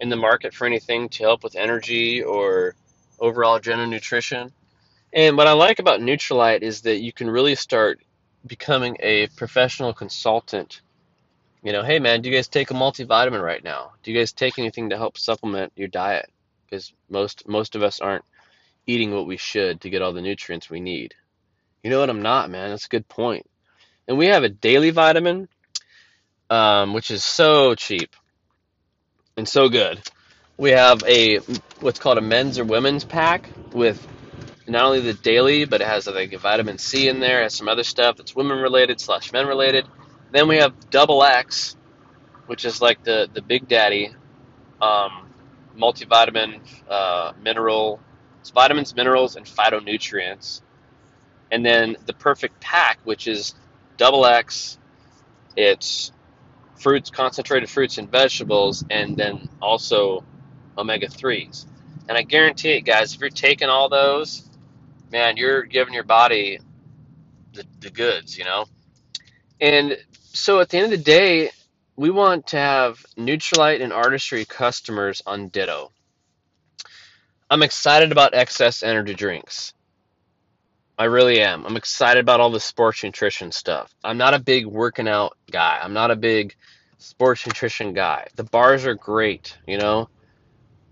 [0.00, 2.74] in the market for anything to help with energy or
[3.20, 4.52] overall general nutrition?
[5.16, 8.02] And what I like about Nutrilite is that you can really start
[8.46, 10.82] becoming a professional consultant.
[11.62, 13.92] You know, hey man, do you guys take a multivitamin right now?
[14.02, 16.30] Do you guys take anything to help supplement your diet?
[16.66, 18.26] Because most most of us aren't
[18.86, 21.14] eating what we should to get all the nutrients we need.
[21.82, 22.10] You know what?
[22.10, 22.68] I'm not, man.
[22.68, 23.48] That's a good point.
[24.06, 25.48] And we have a daily vitamin,
[26.50, 28.14] um, which is so cheap
[29.38, 29.98] and so good.
[30.58, 31.38] We have a
[31.80, 34.06] what's called a men's or women's pack with
[34.68, 37.84] not only the daily, but it has like vitamin C in there, has some other
[37.84, 39.86] stuff that's women related slash men related.
[40.32, 41.76] Then we have Double X,
[42.46, 44.10] which is like the the Big Daddy
[44.80, 45.30] um,
[45.76, 48.00] multivitamin, uh, mineral,
[48.40, 50.62] it's vitamins, minerals, and phytonutrients.
[51.50, 53.54] And then the Perfect Pack, which is
[53.96, 54.78] Double X,
[55.56, 56.12] it's
[56.76, 60.24] fruits, concentrated fruits and vegetables, and then also
[60.76, 61.66] omega threes.
[62.08, 64.48] And I guarantee it, guys, if you're taking all those
[65.10, 66.58] man, you're giving your body
[67.52, 68.66] the, the goods, you know?
[69.60, 69.96] And
[70.32, 71.50] so at the end of the day,
[71.96, 75.90] we want to have Nutrilite and Artistry customers on Ditto.
[77.48, 79.72] I'm excited about XS energy drinks.
[80.98, 81.64] I really am.
[81.66, 83.94] I'm excited about all the sports nutrition stuff.
[84.02, 85.78] I'm not a big working out guy.
[85.82, 86.54] I'm not a big
[86.98, 88.28] sports nutrition guy.
[88.34, 90.08] The bars are great, you know,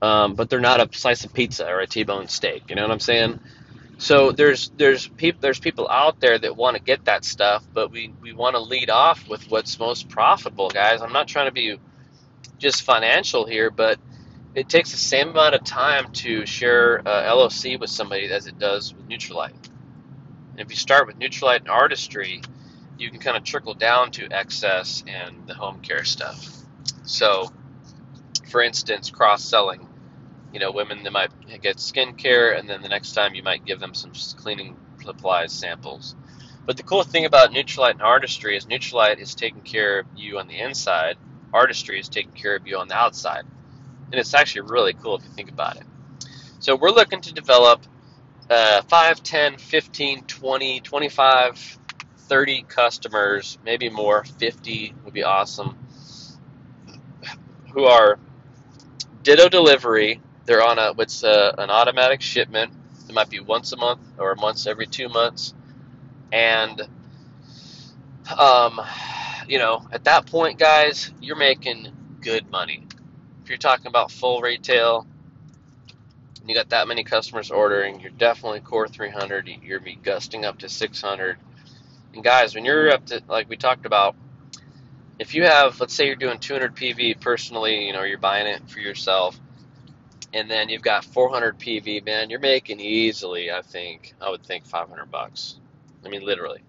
[0.03, 2.65] um, but they're not a slice of pizza or a T-bone steak.
[2.69, 3.41] You know what I'm saying?
[4.05, 7.91] So there's there's people there's people out there that want to get that stuff, but
[7.91, 11.01] we we want to lead off with what's most profitable, guys.
[11.01, 11.79] I'm not trying to be
[12.59, 13.99] just financial here, but
[14.55, 18.59] it takes the same amount of time to share uh, LOC with somebody as it
[18.59, 19.71] does with Nutrilite.
[20.51, 22.43] And if you start with Nutrilite and Artistry,
[22.99, 26.47] you can kind of trickle down to XS and the home care stuff.
[27.05, 27.51] So,
[28.51, 29.89] for instance, cross selling
[30.55, 31.31] you know, women that might
[31.61, 36.15] get skincare, and then the next time you might give them some cleaning supplies samples.
[36.65, 40.39] But the cool thing about Nutrilite and Artistry is Nutrilite is taking care of you
[40.39, 41.17] on the inside,
[41.53, 43.45] Artistry is taking care of you on the outside.
[44.13, 45.85] And it's actually really cool if you think about it.
[46.61, 47.83] So we're looking to develop
[48.49, 51.79] uh, 5, 10, 15, 20, 25,
[52.17, 55.77] 30 customers, maybe more, 50 would be awesome,
[57.73, 58.21] who are
[59.23, 62.73] ditto delivery they're on a what's a, an automatic shipment
[63.09, 65.55] It might be once a month or once every two months.
[66.33, 66.81] And,
[68.39, 68.81] um,
[69.49, 72.87] you know, at that point, guys, you're making good money.
[73.43, 75.07] If you're talking about full retail,
[76.47, 79.49] you got that many customers ordering, you're definitely core 300.
[79.63, 81.39] You're be gusting up to 600.
[82.15, 84.15] And guys, when you're up to like we talked about,
[85.19, 88.69] if you have, let's say you're doing 200 PV personally, you know, you're buying it
[88.69, 89.39] for yourself,
[90.35, 94.67] and then you've got 400 PV, man, you're making easily, I think, I would think
[94.67, 95.57] 500 bucks.
[96.05, 96.61] I mean, literally.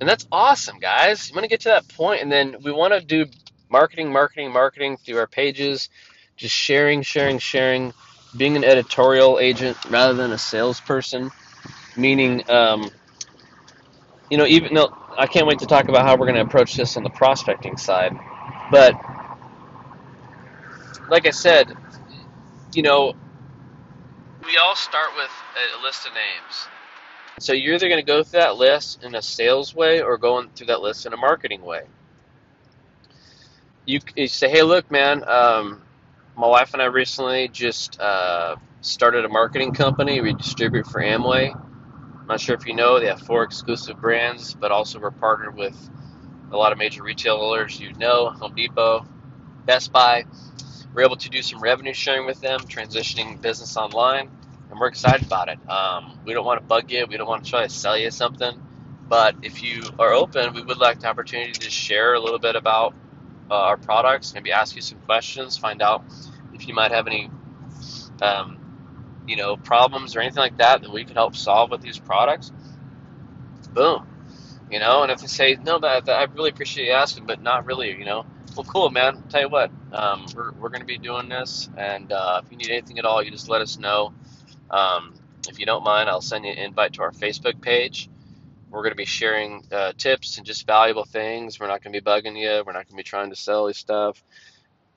[0.00, 1.28] And that's awesome, guys.
[1.28, 3.30] You want to get to that point, and then we want to do
[3.68, 5.90] marketing, marketing, marketing through our pages,
[6.36, 7.92] just sharing, sharing, sharing,
[8.34, 11.30] being an editorial agent rather than a salesperson,
[11.96, 12.90] meaning, um,
[14.30, 16.76] you know, even though I can't wait to talk about how we're going to approach
[16.76, 18.18] this on the prospecting side,
[18.70, 18.94] but
[21.08, 21.76] like I said,
[22.76, 23.14] you know,
[24.44, 25.30] we all start with
[25.80, 26.68] a list of names.
[27.38, 30.50] So you're either going to go through that list in a sales way or going
[30.50, 31.82] through that list in a marketing way.
[33.86, 35.82] You, you say, hey, look, man, um,
[36.36, 40.20] my wife and I recently just uh, started a marketing company.
[40.20, 41.54] We distribute for Amway.
[41.54, 45.56] I'm not sure if you know, they have four exclusive brands, but also we're partnered
[45.56, 45.76] with
[46.52, 49.06] a lot of major retailers you know, Home Depot,
[49.64, 50.24] Best Buy.
[50.96, 54.30] We're able to do some revenue sharing with them, transitioning business online,
[54.70, 55.58] and we're excited about it.
[55.68, 58.10] Um, we don't want to bug you, we don't want to try to sell you
[58.10, 58.58] something,
[59.06, 62.56] but if you are open, we would like the opportunity to share a little bit
[62.56, 62.94] about
[63.50, 66.02] uh, our products, maybe ask you some questions, find out
[66.54, 67.30] if you might have any,
[68.22, 68.56] um,
[69.28, 72.50] you know, problems or anything like that that we can help solve with these products.
[73.74, 74.06] Boom,
[74.70, 75.02] you know.
[75.02, 78.04] And if they say no, that, I really appreciate you asking, but not really, you
[78.04, 78.26] know.
[78.56, 79.22] Well, cool, man.
[79.28, 82.70] Tell you what, um, we're we're to be doing this, and uh, if you need
[82.70, 84.12] anything at all, you just let us know.
[84.70, 85.14] Um,
[85.48, 88.08] if you don't mind, I'll send you an invite to our Facebook page.
[88.70, 91.60] We're going to be sharing uh, tips and just valuable things.
[91.60, 92.62] We're not going to be bugging you.
[92.64, 94.22] We're not going to be trying to sell you stuff.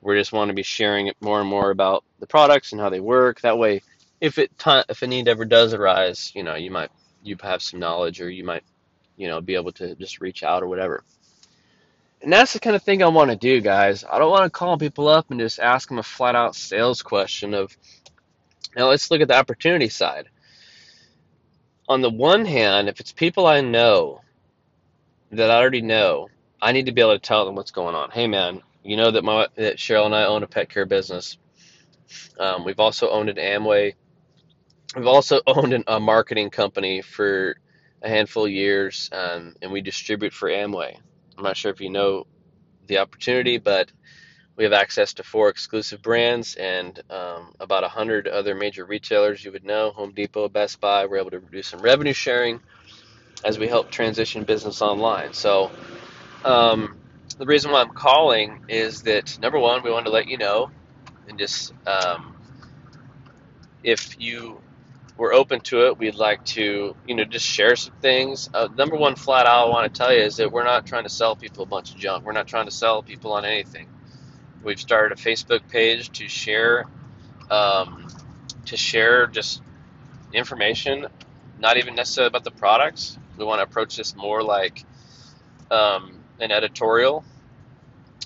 [0.00, 2.88] We just want to be sharing it more and more about the products and how
[2.88, 3.42] they work.
[3.42, 3.82] That way,
[4.20, 6.90] if it if a need ever does arise, you know, you might
[7.22, 8.64] you have some knowledge, or you might,
[9.20, 11.04] you know, be able to just reach out or whatever.
[12.22, 14.02] And that's the kind of thing I want to do, guys.
[14.10, 17.02] I don't want to call people up and just ask them a flat out sales
[17.02, 17.76] question of,
[18.74, 20.28] now let's look at the opportunity side.
[21.86, 24.22] On the one hand, if it's people I know
[25.32, 26.28] that I already know,
[26.62, 28.10] I need to be able to tell them what's going on.
[28.10, 31.36] Hey, man, you know that my that Cheryl and I own a pet care business.
[32.38, 33.94] Um, we've also owned an Amway.
[34.96, 37.56] We've also owned a marketing company for
[38.02, 40.96] a handful of years, um, and we distribute for Amway.
[41.36, 42.26] I'm not sure if you know
[42.86, 43.92] the opportunity, but
[44.56, 49.52] we have access to four exclusive brands and um, about 100 other major retailers you
[49.52, 51.06] would know Home Depot, Best Buy.
[51.06, 52.60] We're able to do some revenue sharing
[53.44, 55.32] as we help transition business online.
[55.32, 55.70] So,
[56.44, 56.96] um,
[57.38, 60.70] the reason why I'm calling is that number one, we wanted to let you know,
[61.26, 62.34] and just um,
[63.82, 64.60] if you
[65.20, 68.48] were open to it, we'd like to, you know, just share some things.
[68.54, 71.02] Uh, number one, flat out, I want to tell you is that we're not trying
[71.02, 72.24] to sell people a bunch of junk.
[72.24, 73.86] We're not trying to sell people on anything.
[74.62, 76.86] We've started a Facebook page to share,
[77.50, 78.08] um,
[78.64, 79.60] to share just
[80.32, 81.06] information,
[81.58, 83.18] not even necessarily about the products.
[83.36, 84.86] We want to approach this more like
[85.70, 87.24] um, an editorial.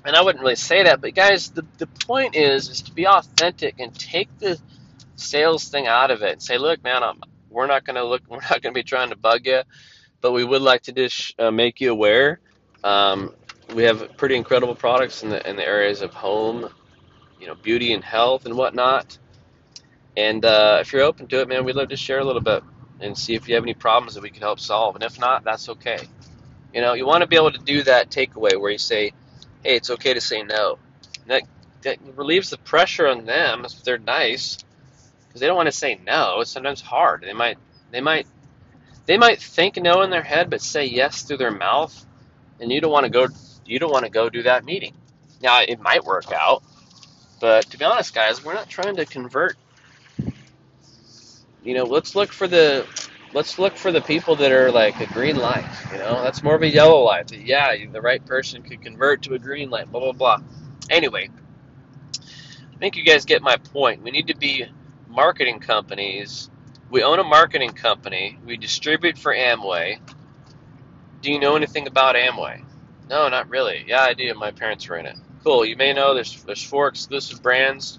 [0.04, 3.08] And I wouldn't really say that, but guys, the, the point is is to be
[3.08, 4.60] authentic and take the
[5.16, 8.22] sales thing out of it and say, look, man, I'm, we're not going to look,
[8.28, 9.62] we're not going to be trying to bug you,
[10.20, 12.40] but we would like to just uh, make you aware.
[12.82, 13.34] Um,
[13.74, 16.68] we have pretty incredible products in the in the areas of home,
[17.40, 19.18] you know, beauty and health and whatnot.
[20.16, 22.62] And uh, if you're open to it, man, we'd love to share a little bit
[23.00, 24.94] and see if you have any problems that we can help solve.
[24.94, 25.98] And if not, that's okay.
[26.72, 29.12] You know, you want to be able to do that takeaway where you say,
[29.62, 30.78] hey, it's okay to say no.
[31.26, 31.42] that,
[31.82, 34.63] that relieves the pressure on them if they're nice
[35.34, 36.38] because they don't want to say no.
[36.42, 37.24] It's sometimes hard.
[37.26, 37.58] They might,
[37.90, 38.28] they might,
[39.06, 42.06] they might think no in their head, but say yes through their mouth,
[42.60, 43.26] and you don't want to go.
[43.66, 44.94] You don't want to go do that meeting.
[45.42, 46.62] Now it might work out,
[47.40, 49.56] but to be honest, guys, we're not trying to convert.
[51.64, 52.86] You know, let's look for the
[53.32, 55.66] let's look for the people that are like a green light.
[55.90, 57.32] You know, that's more of a yellow light.
[57.32, 59.90] Yeah, the right person could convert to a green light.
[59.90, 60.38] Blah blah blah.
[60.90, 61.28] Anyway,
[62.20, 64.04] I think you guys get my point.
[64.04, 64.66] We need to be
[65.14, 66.50] marketing companies.
[66.90, 68.38] We own a marketing company.
[68.44, 69.98] We distribute for Amway.
[71.22, 72.62] Do you know anything about Amway?
[73.08, 73.84] No, not really.
[73.86, 74.32] Yeah, I do.
[74.34, 75.16] My parents were in it.
[75.44, 75.64] Cool.
[75.64, 77.98] You may know there's there's four exclusive brands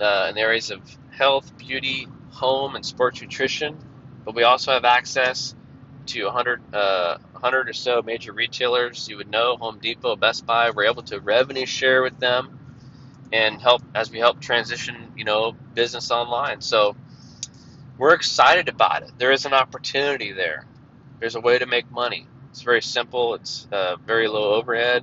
[0.00, 0.80] uh, in the areas of
[1.10, 3.76] health, beauty, home and sports nutrition,
[4.24, 5.54] but we also have access
[6.06, 9.08] to 100, uh, 100 or so major retailers.
[9.08, 10.70] You would know Home Depot, Best Buy.
[10.70, 12.58] We're able to revenue share with them
[13.34, 16.60] and help as we help transition, you know, business online.
[16.60, 16.94] So
[17.98, 19.10] we're excited about it.
[19.18, 20.64] There is an opportunity there.
[21.18, 22.28] There's a way to make money.
[22.50, 23.34] It's very simple.
[23.34, 25.02] It's uh, very low overhead.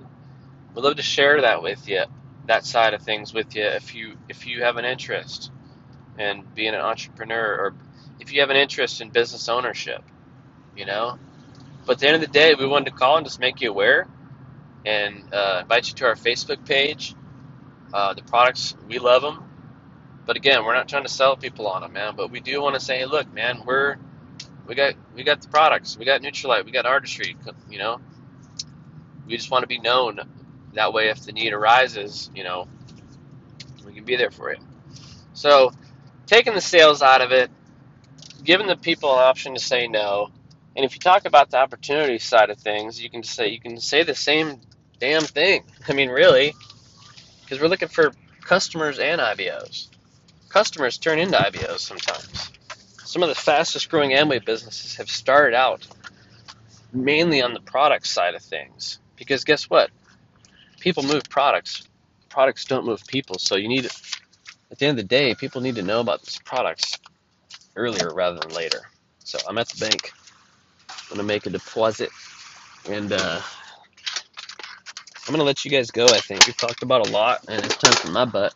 [0.74, 2.04] We'd love to share that with you,
[2.48, 5.52] that side of things with you, if you if you have an interest
[6.18, 7.74] in being an entrepreneur or
[8.22, 10.04] if you have an interest in business ownership,
[10.78, 11.20] you know.
[11.86, 13.72] But at the end of the day, we wanted to call and just make you
[13.72, 14.08] aware
[14.86, 17.14] and uh, invite you to our Facebook page.
[17.94, 19.44] Uh, the products, we love them.
[20.26, 22.16] But again, we're not trying to sell people on them, man.
[22.16, 23.98] But we do want to say, look, man, we're
[24.66, 27.36] we got we got the products, we got Nutrilite, we got Artistry,
[27.70, 28.00] you know.
[29.26, 30.20] We just want to be known
[30.74, 31.10] that way.
[31.10, 32.68] If the need arises, you know,
[33.86, 34.60] we can be there for you.
[35.34, 35.72] So,
[36.28, 37.50] taking the sales out of it,
[38.44, 40.30] giving the people an option to say no,
[40.76, 43.80] and if you talk about the opportunity side of things, you can say you can
[43.80, 44.62] say the same
[45.00, 45.64] damn thing.
[45.88, 46.54] I mean, really,
[47.52, 48.14] because we're looking for
[48.46, 49.90] customers and IBOs.
[50.48, 52.50] Customers turn into IBOs sometimes.
[53.04, 55.86] Some of the fastest growing Amway businesses have started out
[56.94, 59.00] mainly on the product side of things.
[59.18, 59.90] Because guess what?
[60.80, 61.90] People move products.
[62.30, 63.38] Products don't move people.
[63.38, 66.40] So you need, at the end of the day, people need to know about these
[66.46, 67.00] products
[67.76, 68.80] earlier rather than later.
[69.26, 70.14] So I'm at the bank.
[70.88, 72.12] I'm gonna make a deposit,
[72.88, 73.42] and uh,
[75.28, 76.06] I'm gonna let you guys go.
[76.06, 78.54] I think we've talked about a lot, and it's time for my butt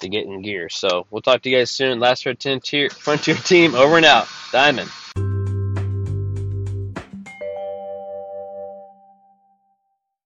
[0.00, 0.68] to get in gear.
[0.68, 1.98] So we'll talk to you guys soon.
[1.98, 4.28] Last Frontier, Frontier team over and out.
[4.52, 4.90] Diamond.